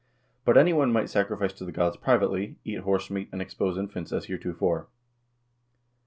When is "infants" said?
3.77-4.11